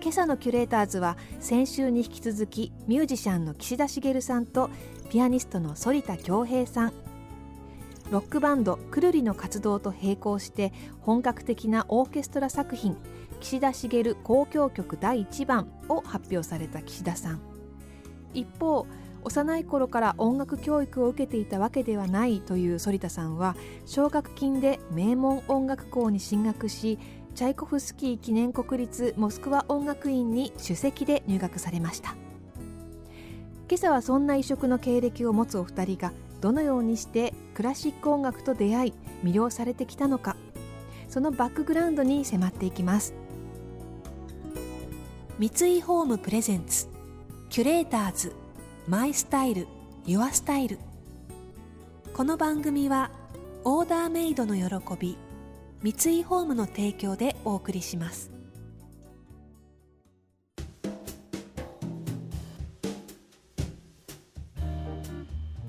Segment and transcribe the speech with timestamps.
[0.00, 4.70] 今朝のキュレーターズは先週に引き続きミュージシャンの岸田茂さんと
[5.10, 6.92] ピアニストの反田恭平さん。
[8.10, 12.96] ロックバンドくるりの活動と並行して本格的なオーケストラ作品
[13.40, 14.14] 岸田茂交
[14.46, 17.40] 響曲第1番を発表された岸田さん
[18.32, 18.86] 一方
[19.24, 26.98] 幼い頃から音楽教育を受けていたわけではないという反田さんは奨学金で名門音楽校に進学し
[27.34, 32.16] チャイコフスキー記念国立モスクワ音楽院に首席で入学されました。
[33.68, 40.36] 今朝はそんな異色の経歴を持つお二人がどのようにしてクラシック音楽と出会い魅了されてきたのか
[41.08, 43.14] そのバックグラウンドに迫っていきます。
[45.38, 46.88] 三井ホームプレゼンツ
[47.50, 48.34] キュレーターズ
[48.88, 49.68] マイスタイル
[50.06, 50.78] ユアスタイル。
[52.14, 53.10] この番組は
[53.64, 55.16] オーダーメイドの喜び
[55.80, 58.32] 三井ホームの提供でお送りします。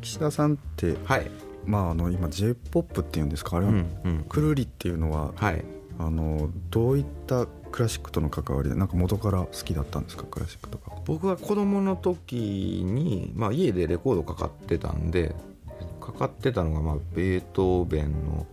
[0.02, 1.30] 岸田さんって、はい、
[1.64, 3.58] まあ、あの今 j p o p っていうんですか？
[3.58, 4.26] あれは、うんうん。
[4.28, 5.64] くるりっていうのは、はい、
[6.00, 10.24] あのどういったクラシックとの関わりでなんか元から好きだったんですか？
[10.24, 10.92] クラシックとか。
[11.06, 15.36] 僕は子供の時に、まあ、家でレコードかかってたんで
[16.02, 18.48] かかってたのが、まあ、ベートーベンの、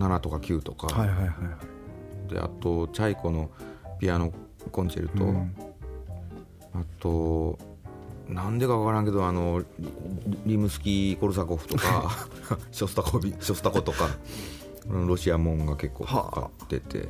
[0.00, 1.34] 7とか9とか、はいはいはいは
[2.28, 2.32] い。
[2.32, 3.50] であとチャイコの
[3.98, 4.32] ピアノ
[4.72, 5.54] コンチェルト、うん。
[6.72, 7.58] あと
[8.28, 12.28] なんでかわからんけどあのリリムスキー・コルサコフとか
[12.72, 14.08] ショスタコビショスタコとか
[14.88, 17.08] うんロシアもんが結構かかってて。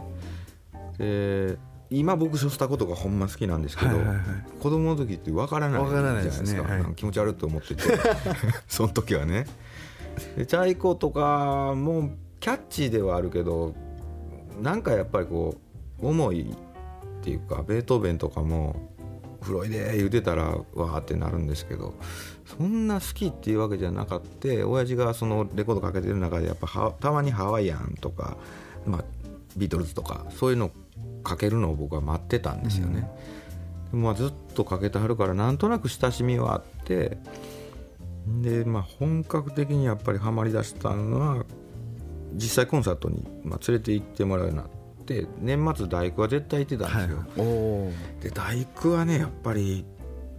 [0.98, 1.58] で
[1.92, 4.24] 今僕ショスタコとかほんま好きなんですけど、はいはいはい。
[4.60, 6.76] 子供の時ってわからないじゃわからないないですか。
[6.76, 7.82] ね気持ち悪いと思ってて。
[8.68, 9.46] その時はね。
[10.36, 13.74] でチャイコとかもキャッチーではあるけど
[14.60, 15.56] なんかやっぱりこ
[16.02, 18.90] う重いっていうかベートーベンとかも
[19.42, 21.94] 「フロイデー」言うてたらわーってなるんですけど
[22.58, 28.36] そんな好きっていうわけじゃなかって親父がそのレコードかけてる中でやっぱはたまにハワイアンとか、
[28.86, 29.04] まあ、
[29.56, 30.70] ビートルズとかそういうの
[31.22, 33.08] かけるのを僕は待ってたんですよね。
[33.90, 37.18] でもまあずっとかけてはるからなんとなく親しみはあって
[38.42, 41.44] で、まあ、本格的にやっぱりハマりだしたのは
[42.34, 44.66] 実際コンサートに、まあ、連れて行ってもらうようになっ
[45.04, 49.84] て年末大工は絶対行ってたんですよ、おおで大工はねやっぱり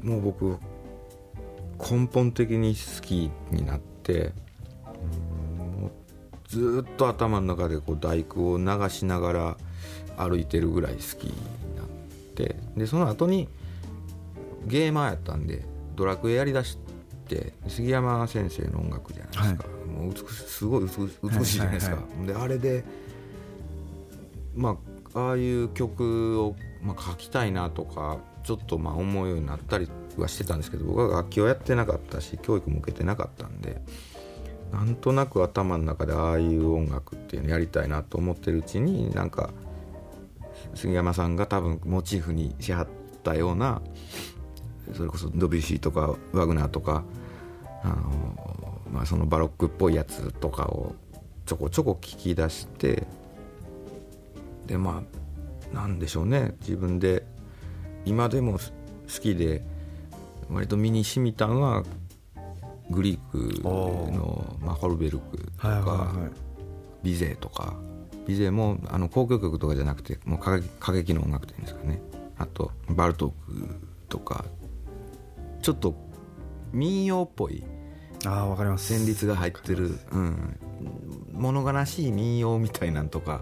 [0.01, 0.57] もう僕
[1.79, 4.31] 根本的に好きになって
[6.47, 9.57] ずっと頭の中でこう大工を流しながら
[10.17, 11.85] 歩いてるぐらい好きになっ
[12.35, 13.47] てでその後に
[14.65, 15.65] ゲーマーやったんで
[15.95, 16.77] ドラクエやりだし
[17.27, 19.65] て杉山先生の音楽じゃないですか、
[20.01, 22.83] もう美しすごい美しいじゃないですか、はいであれで
[24.55, 24.77] ま
[25.13, 33.81] あああいう曲を、まあ、書きたいなとかちょっとまあ思うようになったりはしてたんですけど僕は楽器をやってなかったし教育も受けてなかったんで
[34.71, 39.51] なんとなく頭の中でああいう音楽っていうのやりたいなと思ってるうちになんか
[40.75, 42.87] 杉山さんが多分モチーフにしはっ
[43.23, 43.81] たような
[44.95, 47.03] それこそドビュッシーとかワグナーとか
[47.83, 48.50] あの、
[48.91, 50.95] まあ、そのバロックっぽいやつとかを
[51.45, 53.07] ちょこちょこ聞き出して
[54.67, 55.03] でま
[55.71, 56.55] あなんでしょうね。
[56.59, 57.25] 自分で
[58.05, 58.59] 今でも好
[59.21, 59.63] きで
[60.49, 61.83] 割と身に染みたのは
[62.89, 65.87] グリークの、まあ、ホルベルクとか、はいはい
[66.23, 66.31] はい。
[67.03, 67.73] ビゼーとか。
[68.27, 72.01] ビゼーもあの交響曲とかじゃなくてもう歌劇の音楽というんですかね。
[72.37, 73.75] あとバルトーク
[74.09, 74.45] とか。
[75.61, 75.93] ちょっと
[76.73, 77.63] 民謡っぽい
[78.25, 78.93] ああわかります。
[78.93, 80.59] 旋律が入ってる、うん、
[81.33, 83.41] 物悲しい民謡みたいなんとか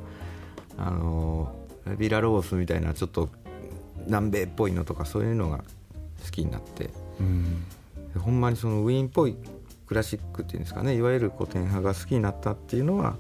[0.77, 1.53] あの
[1.97, 3.29] ビラロースみたいなちょっと
[4.05, 5.63] 南米っぽいのとかそういうのが
[6.23, 6.89] 好きになって。
[7.19, 7.63] うん。
[8.13, 9.35] でほんまにそのウィーンっぽい
[9.85, 10.95] クラシックっていうんですかね。
[10.95, 13.17] いわゆる古典派が好きになったっていうのは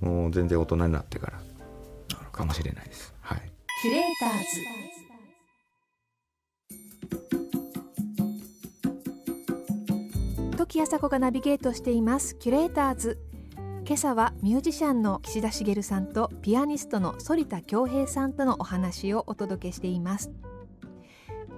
[0.00, 1.40] もう全然大人になってから
[2.32, 3.14] かもしれないです。
[3.20, 3.42] はい。
[3.82, 4.91] キュレーターズ
[10.62, 12.36] 時あさこがナビゲートしています。
[12.36, 13.18] キュレーターズ。
[13.84, 20.30] 今朝はミュージシャンの岸田茂さんとピアニストの反田恭平さんとのお話をお届けしています。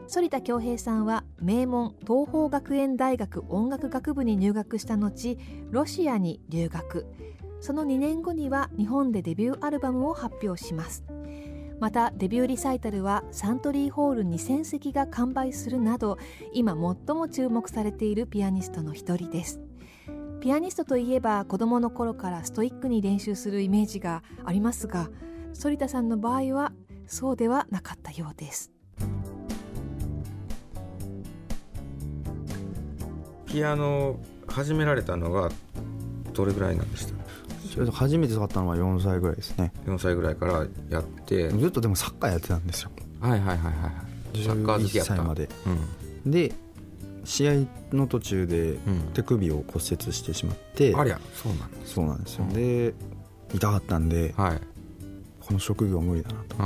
[0.09, 5.37] 反田恭平さんは名門東邦学園大学音楽学部に入学した後
[5.71, 7.05] ロシアに留学。
[7.61, 11.05] その2年後には日本でデビューアルバムを発表します。
[11.81, 16.19] またデビューリサイタルはサントリーホール2000席が完売するなど
[16.53, 19.61] 今最も注目されているピアニストの一人です。
[20.41, 25.09] ピアニストといえば子供の頃からストイックに練習するイメージがありますが
[25.59, 26.73] 反田さんの場合は
[27.07, 28.71] そうではなかったようです。
[33.47, 34.19] ピアノ
[34.49, 35.49] 始められたのが
[36.33, 37.24] どれぐらいなんでした
[37.93, 39.73] 初めて触ったのは4歳ぐらいですね。
[39.87, 41.49] 4歳ぐらいからやって。
[41.51, 42.91] ずっとでもサッカーやってたんですよ。
[43.21, 43.63] はいはいはいは
[44.35, 45.15] いサッカー好き11やった。
[45.17, 45.49] 歳まで。
[46.25, 46.31] うん。
[46.31, 46.53] で
[47.25, 47.53] 試合
[47.93, 48.79] の途中でうん。
[49.15, 49.83] 手首を骨折
[50.13, 52.53] してしまって、ありゃそうなんでそうなんですよ、うん。
[52.53, 52.95] で
[53.55, 54.61] 痛かったんではい。
[55.41, 56.57] この職業無理だなと。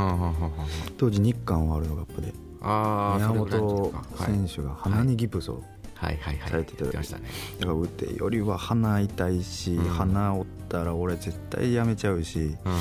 [0.97, 3.93] 当時日韓ワールドカップで宮本
[4.25, 5.65] 選手が鼻にギプスをはい
[6.01, 6.93] はいはいされてたね。
[6.93, 9.89] だから打てよりは鼻痛いし、うん。
[9.89, 12.79] 鼻折ったら俺絶対やめちゃうしうんうんうんうん。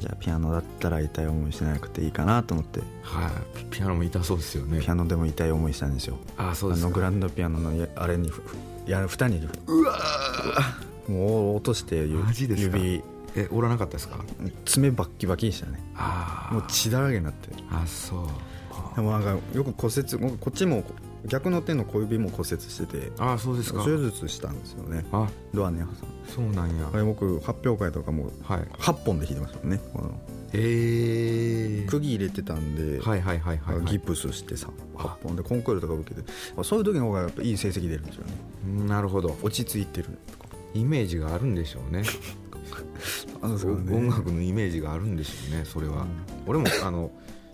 [0.00, 2.80] じゃあピアノだったら痛い思いしなくていいかなと思って。
[3.02, 3.58] はい。
[3.58, 4.80] ピピアノも痛そうですよね。
[4.80, 6.18] ピアノでも痛い思いしたんですよ。
[6.36, 6.86] ああそうですか。
[6.88, 8.42] あのグランドピアノのやあれにふ
[8.86, 9.98] やる蓋にうわ
[11.08, 13.04] もう落として指。
[13.34, 14.18] え折らなかったですか？
[14.66, 15.80] 爪バッキバキでしたね。
[15.96, 17.48] ああもう血だらけになって。
[17.70, 18.26] あそう。
[18.94, 20.84] でもなんかよく骨折僕こっちも
[21.26, 23.84] 逆の手の小指も骨折しててああそうですか。
[23.84, 25.04] 手術したんですよね。
[25.12, 25.28] あ。
[25.54, 25.88] ドアに挟ん。
[25.88, 25.96] で
[26.28, 26.88] そうなんや。
[26.92, 28.60] あれ僕発表会とかもはい。
[28.78, 30.20] 8本で弾いてましたもんねこの。
[30.54, 36.30] ええ釘入れてたんで、はいはいはいはい、はい、ギプスしてさ8本でコンクールとか受けて
[36.62, 38.32] そういう時の方がやっぱいい成績出るんですよね。
[38.66, 39.36] うんなるほど。
[39.42, 40.42] 落ち着いてるとか。
[40.74, 42.02] イメージがあるんでしょうね。
[43.42, 43.96] あのそうね。
[43.96, 46.06] 音楽のイメージがあるんでしょうねそれは、
[46.46, 47.10] 俺もあの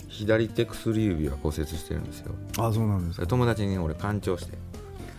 [0.09, 2.35] 左手薬指は骨折してるんですよ。
[2.59, 3.27] あそうなんですか。
[3.27, 4.57] 友達に俺干潮して。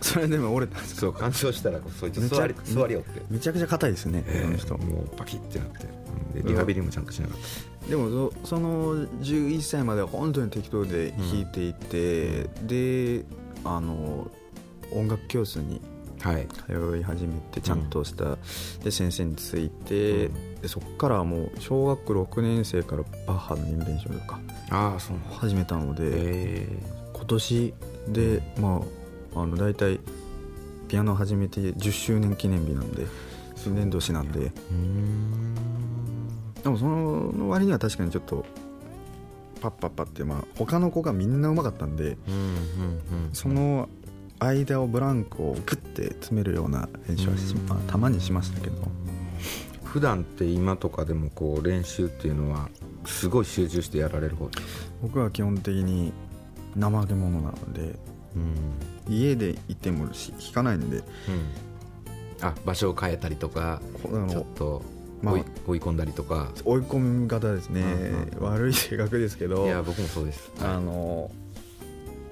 [0.00, 1.00] それでも折れたんですか？
[1.00, 3.22] そう干潮したらそいつめちゃ座り座りよって。
[3.30, 4.78] めちゃくちゃ硬いですね、えーこの人。
[4.78, 5.86] もうパキッてなって。
[6.34, 6.42] うん。
[6.42, 13.24] でリハビリもちゃんとしなかっでもそその11歳までは本当に適当で弾いていて、で
[13.64, 14.30] あの
[14.92, 15.84] 音楽教室にた
[16.22, 16.46] はい。
[16.48, 18.36] 通い始めてちゃんとした、
[18.82, 20.54] で先生について、うん。
[20.60, 24.38] でそこからはもう小学6年生からバッハのインベンションとか
[24.70, 26.68] ああそう始めたので、え。
[27.14, 27.74] 今年
[28.08, 28.82] でま
[29.34, 30.00] ああの大体
[30.88, 33.06] ピアノ始めて10周年記念日なんで
[33.54, 34.52] 数年年なんで。
[36.62, 38.44] でもその割には確かにちょっと
[39.62, 42.42] パッパッパってまあ他の子がみんなうまかったんでうんうん
[43.26, 43.30] うん。
[43.32, 43.88] その
[44.40, 48.76] 間をブランクをグッて詰めるような練習はし、まあ、たまにしましたけど。
[49.84, 52.68] 普段って今とかでもこう練習っていうのは
[53.06, 54.48] すごい集中してやられる方
[55.02, 56.12] 僕は基本的に
[56.78, 57.96] 怠け者なので
[58.36, 60.98] うん、家でいてもし弾かないんで。
[60.98, 61.04] うん、
[62.42, 64.82] あ場所を変えたりとかちょっの、と
[65.22, 66.52] まあ追い,、追い込んだりとか。
[66.64, 69.66] 追い込み方ですね、うんうん悪い性格ですけど。
[69.66, 70.50] いや僕もそうです。
[70.60, 71.30] あの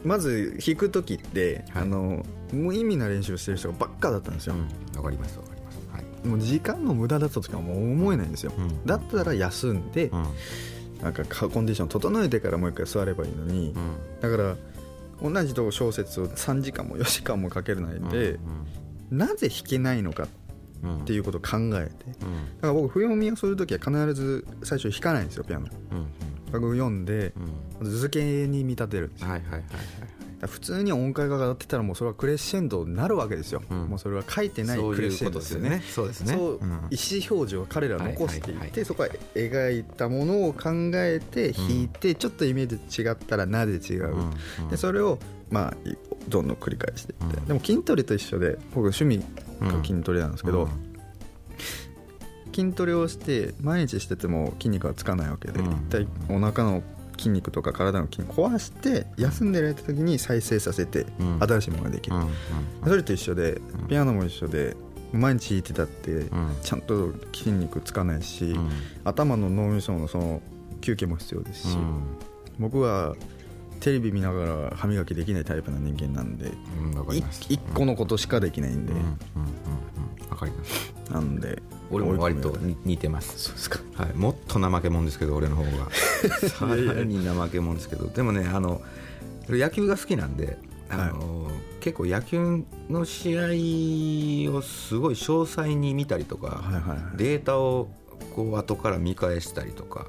[0.09, 1.83] まず弾く時って、はい。
[1.83, 4.97] あの無意味な練習してる人がばっかだったんですよ、うん。
[4.97, 5.79] わかりますわかります。
[5.93, 6.27] はい。
[6.27, 8.87] もう時間の無駄だったとかもう思えないんですよ、うん。
[8.87, 10.27] だったら休んで、うん。
[11.03, 13.75] なんかかコンディション整えてからもう一回座ればいいのに、
[14.21, 14.57] だから
[15.23, 18.39] 同じと小説を3時間も4時間もかけるないで、
[19.11, 20.27] なぜ弾けないのか
[20.83, 22.61] うんっていうことを考えてだうん。
[22.61, 25.67] から僕譜読みをする時は必ず最初弾かないんですよピアノ。
[25.93, 26.07] うん
[26.53, 27.33] 楽譜読んで
[27.81, 27.91] うん。
[27.91, 29.29] 図形に見立てるんですよ。
[29.29, 29.63] はいはいはい
[30.47, 33.87] 普通に音階が上がってたらもうそれはクレッシェンドになるわけですよ、うん。
[33.87, 35.83] もうそれは書いてないクレッシェンドですよね。
[35.89, 36.35] そうですね。
[36.35, 36.59] そう、ん。
[36.61, 38.85] 意思表示を彼らは残していて、はいはいはい。
[38.85, 44.69] そこは描いたものを考えて弾いて、ちょっとイメージ違ったらなぜ違う、うんうん。
[44.69, 45.19] でそれを
[45.51, 45.97] まあい
[46.29, 47.45] どんどん繰り返していって、うん。
[47.47, 49.25] でも筋トレと一緒で僕趣味
[49.61, 50.88] が筋トレなんですけど、うん
[52.59, 55.73] 筋トレをして毎日してても筋肉はつかないわけで、うん。
[55.73, 56.83] 一体お腹の
[57.17, 61.39] 筋肉とか体の筋肉壊して休んでる時に再生させてうん。
[61.41, 62.17] 新しいものができる、
[62.85, 63.87] それと一緒でうん。
[63.87, 64.77] ピアノも一緒で
[65.13, 66.57] 毎日弾いてたってうん。
[66.63, 68.71] ちゃんと筋肉つかないし、うん
[69.05, 70.43] 頭の脳みそのその
[70.81, 72.03] 休憩も必要ですし、うん
[72.59, 73.15] 僕は
[73.81, 77.47] テレビ見ながら歯磨きできないタイプな人間なんでうんわかります。
[77.49, 79.13] 一個のことしかできないんで、うんうんうん
[80.25, 80.31] うん。
[80.31, 80.93] わかります。
[81.11, 81.63] なんで。
[81.91, 82.55] 俺も割と
[82.85, 83.39] 似てます。
[83.39, 83.81] そうですか。
[83.95, 85.71] はい、もっと怠け者ですけど俺の方が。
[86.49, 88.09] さらに怠け者ですけど。
[88.09, 88.83] でもねあの
[89.49, 90.59] 野球が好きなんで
[90.91, 97.89] あの、はい、結構野球の試合をすごい詳細に見たりとか、はいはいはい、データを
[98.35, 100.07] こう後から見返したりとか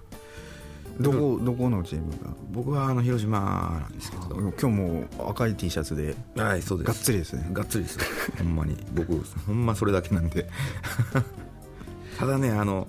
[1.00, 2.18] どこどこのチームが？
[2.52, 4.36] 僕はあの広島なんですけど。
[4.36, 6.16] 今日も赤い T シャツで。
[6.36, 6.88] はいそうです。
[6.88, 7.48] がっつりですね。
[7.54, 8.00] がっつりです。
[8.38, 8.78] ほんまに。
[8.94, 9.14] 僕
[9.46, 10.50] ほんまそれだけなんで。
[12.20, 12.88] ただねあの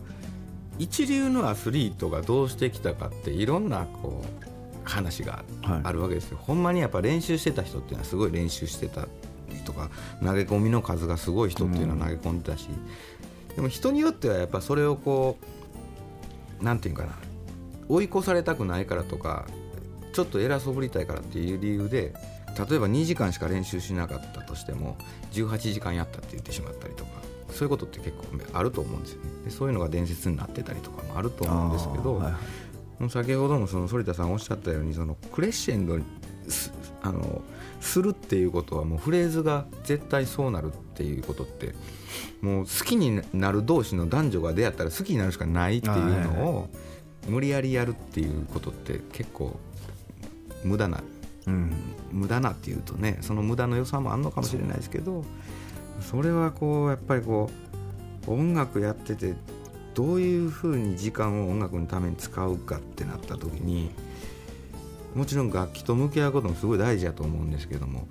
[0.80, 5.44] 一流のアスリートがどうしてきたかっていろんなこう話が
[5.84, 9.06] あるわけですよ、はい、ほんまにやっぱ練習してた人っていうのはすごい練習してた
[9.64, 9.90] とか
[10.24, 12.66] 投げ込みの数がすごい人っていうのは投げ込んでたし、
[13.50, 15.36] うん、でも人によってはやっぱそれをこ
[16.60, 17.12] うなんていうかな
[17.90, 19.46] 追い越されたくないからとか
[20.12, 22.14] ちょっと偉そうぶりたいからっていう理由で
[22.68, 24.96] 例えば2時間しか練習しなかったとしても
[25.32, 27.10] 18時間やったって言ってしまったりとか
[27.50, 29.30] そういうことって結構あると思うんですよね。
[29.44, 32.32] でそういうのが伝説になってたりとかもあると思うんですけど、はい
[33.08, 35.98] 先ほどもその反田さんおっしゃったようにそのクレッシェンド
[36.50, 36.70] す
[37.00, 37.40] あの
[37.80, 41.74] するっていうことはもうフレーズが絶対そうなるっていうことって
[42.42, 46.68] もう好きになる同士の男女が出会ったら好きになるしかないっていうのを
[47.28, 49.58] 無理やりやるっていうことって結構
[50.64, 51.02] 無駄な、
[51.46, 51.72] うん、
[52.10, 55.24] 無駄なっていうとねその無駄の良さもあるのかもしれないですけど
[56.00, 57.50] それはこうやっぱりこ
[58.26, 59.34] う音楽やってて
[59.94, 63.90] どういうふうに時間を音楽のために使うかってなった時に
[65.14, 68.06] もちろん楽器と向き合うこともすごい大事だと思うんですけども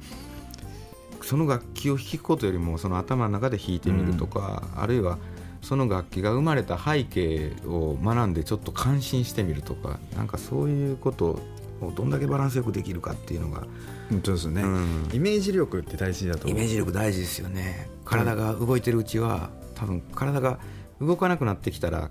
[1.22, 5.18] その楽器を弾くことよりもその頭の中で弾いてみるとか、うん、あるいは
[5.62, 11.40] その楽器が生まれた背景を学んでちょっと感心してみるとかなんかそういうこと
[11.82, 13.66] をどんだけバランスよくできるかっていうのが
[14.10, 17.90] 本当ですね、うん、イメージ力って大事だとイメージ力大事ですよね。
[18.06, 20.60] 体が動いてるうちは多分体が
[21.00, 22.10] 動かなくなってきたら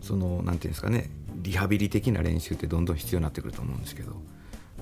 [0.00, 1.10] そのなんていうんですかね。
[1.36, 4.12] リハビリ的な練習ってどんどん必要になってくると思うんですけど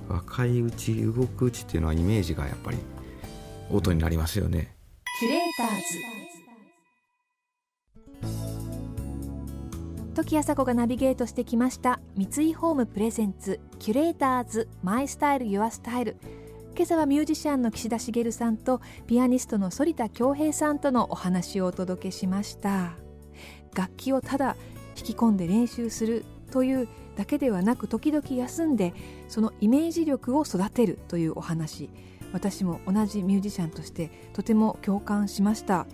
[0.07, 2.77] 若いうち動くうちっていうのはイメージがやっぱり
[3.69, 4.75] 音になりますよね。
[5.19, 6.18] キュレーターズ
[10.19, 16.17] 時あさこがナビゲートしてきました三井ホームプレゼンツキュレーターズマイスタイルユアスタイル。
[16.75, 22.97] 今朝はミュージシャンの岸田茂さんとピアニストの反田恭平さんとのお話をお届けしました。
[23.73, 24.57] 楽器をただ
[24.97, 28.93] 弾き込んで練習するというだけではなく時々休んで
[29.29, 31.89] そのイメージ力を育てるというお話。
[32.33, 35.87] 私も同じミュージシャンとしてとても共感しました。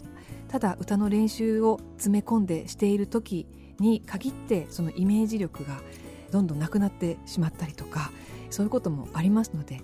[0.47, 3.45] ただ歌の練習を詰め込んでしている時
[3.79, 5.81] に限ってそのイメージ力が
[6.31, 8.11] どんどんなくなってしまったりとか
[8.49, 9.81] そういうこともありますので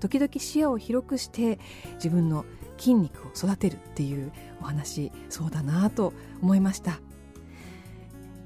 [0.00, 1.58] 時々視野を広くして
[1.94, 2.44] 自分の
[2.76, 6.12] 筋肉を育てるっていうお話そうだなと
[6.42, 7.00] 思いました。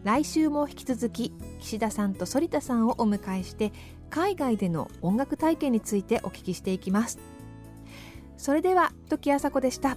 [0.04, 3.72] 来週も引き続き岸田さんと反田さんをお迎えして
[4.08, 7.18] 海外での音楽体験についてお聞きしていきます。
[8.36, 9.96] それでは時あさこでした。